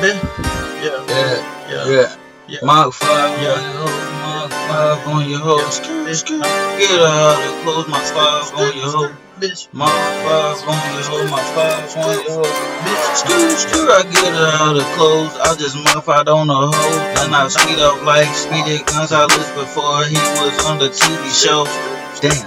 [0.00, 0.20] bitch.
[0.84, 1.40] Yeah, Yeah,
[1.70, 2.16] yeah, yeah.
[2.48, 2.58] yeah.
[2.62, 3.08] Mach 5
[3.42, 3.52] Yeah.
[3.54, 5.64] on your hoe, Mach 5 on your hoe.
[6.78, 9.12] Get out of clothes, Mach 5 on your hoe.
[9.40, 12.54] bitch, Mach 5 on your hoe, Mach 5 on your hoe.
[12.84, 13.02] bitch.
[13.16, 15.34] Screw, screw, I get out of clothes.
[15.40, 17.14] I just modified on a hoe.
[17.16, 21.64] Then I speed up like Speedy Gonzalez before he was on the TV show.
[22.20, 22.44] Damn,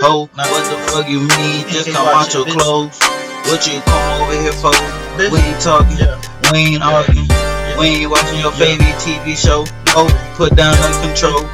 [0.00, 1.68] hoe, now what the fuck you mean?
[1.68, 2.98] Just come out your clothes.
[3.46, 4.72] What you come over here for?
[5.16, 5.30] Bitch.
[5.32, 6.20] We ain't talking, Yeah,
[6.52, 7.28] we ain't arguing.
[7.78, 9.64] We ain't watching your favorite TV show.
[9.94, 11.46] Oh, put down the control.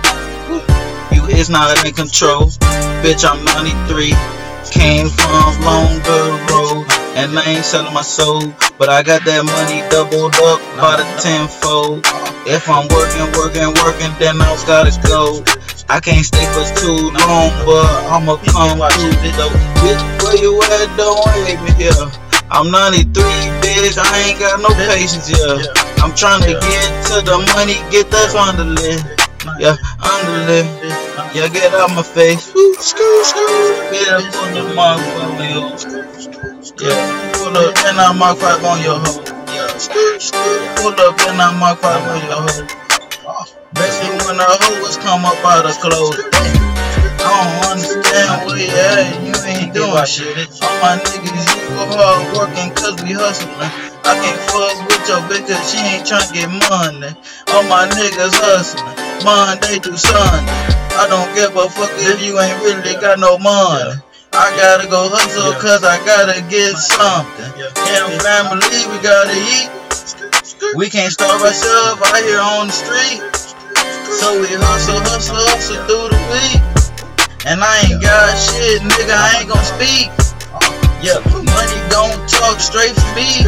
[1.12, 2.48] You is not in control.
[3.05, 4.12] Bitch, I'm 93.
[4.71, 6.87] Came from longer road.
[7.16, 8.43] And I ain't selling my soul.
[8.79, 12.05] But I got that money doubled up by the tenfold.
[12.47, 15.43] If I'm working, working, working, then I gotta go.
[15.88, 19.55] I can't stay for too long, but I'ma come through though.
[19.80, 20.97] Bitch, where you at?
[20.97, 22.26] Don't hate me here.
[22.51, 23.23] I'm 93,
[23.61, 23.99] bitch.
[23.99, 25.59] I ain't got no patience, yeah.
[25.59, 26.05] yeah.
[26.05, 26.61] I'm trying to Yeah.
[26.63, 29.03] get to the money, get that underlay.
[29.59, 30.63] Yeah, underlay.
[31.35, 32.55] Yeah, get out my face.
[32.55, 33.91] Woo, screw, screw.
[33.91, 35.75] Yeah, put the your
[36.79, 39.23] Yeah, pull up, then I Mach five on your hoe.
[39.51, 39.66] Yeah.
[40.77, 42.66] Pull up, then I Mach five on your hoe.
[43.75, 46.21] Basically, when the hoes come up out of clothes.
[47.19, 49.26] I don't understand where you at,
[49.77, 50.49] doing shit.
[50.65, 53.52] All my niggas, you go hard working cause we hustling.
[54.09, 57.13] I can't fuck with your bitch cause she ain't trying to get money.
[57.52, 60.57] All my niggas hustling, Monday through Sunday.
[60.97, 64.00] I don't give a fuck if you ain't really got no money.
[64.32, 67.53] I gotta go hustle cause I gotta get something.
[67.60, 69.69] Yeah, family, we gotta eat.
[70.75, 73.21] We can't starve ourselves out here on the street.
[74.09, 76.75] So we hustle, hustle, hustle through the week.
[77.47, 80.11] And I ain't got shit, nigga, I ain't gon' speak.
[80.99, 83.47] Yeah, money don't talk straight for me.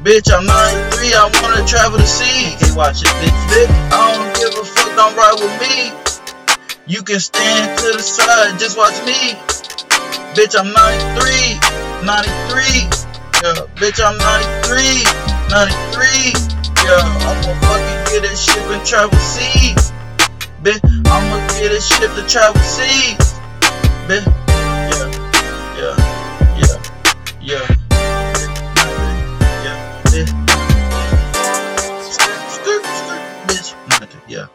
[0.00, 2.56] Bitch, I'm 93, I wanna travel the sea.
[2.56, 3.68] Hey, watch it, bitch, bitch.
[3.92, 5.92] I don't give a fuck, don't ride with me.
[6.86, 9.36] You can stand to the side, just watch me.
[10.32, 11.60] Bitch, I'm 93,
[12.08, 12.88] 93.
[13.44, 15.04] Yeah, bitch, I'm 93,
[15.52, 16.32] 93.
[16.88, 19.93] Yeah, I'ma fucking get a ship and travel sea.
[20.64, 23.14] Bitch, I'ma get a ship to travel sea.
[24.08, 24.24] Bitch,
[24.88, 25.12] yeah,
[25.76, 25.94] yeah,
[26.56, 26.78] yeah,
[27.42, 27.66] yeah.
[29.62, 30.32] Yeah, bitch.
[34.26, 34.46] Yeah.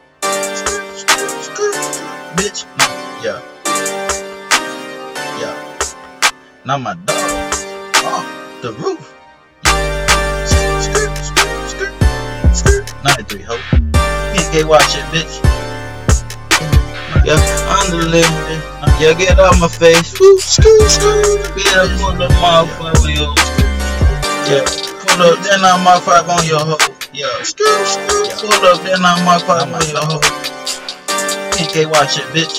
[2.34, 2.66] Bitch,
[3.22, 3.40] yeah.
[5.38, 5.54] Yeah.
[6.64, 7.54] Now my dog
[8.04, 8.26] off
[8.62, 9.14] the roof.
[13.04, 13.56] 93 ho.
[14.34, 15.49] PK watch it, bitch.
[17.30, 18.26] Yeah, underlay.
[18.98, 20.18] Yeah, get out my face.
[20.18, 21.38] Woo, screw, screw.
[21.62, 23.30] Yeah, pull the motherfucker, yo.
[24.50, 24.66] Yeah,
[24.98, 26.76] pull up, then I Mach five on your hoe.
[27.12, 28.26] Yeah, screw, screw.
[28.34, 30.18] Pull up, then I Mach five on your hoe.
[31.54, 32.58] PK watch it, bitch.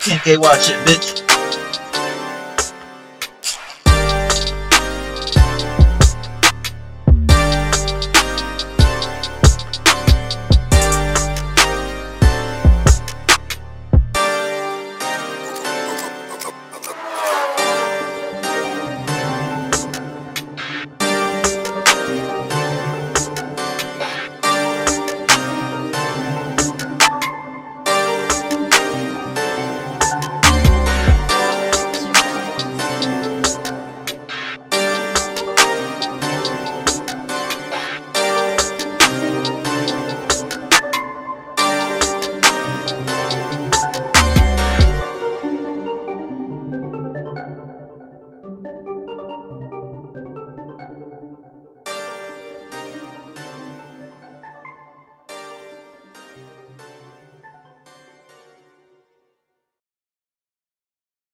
[0.00, 1.31] PK watch it, bitch.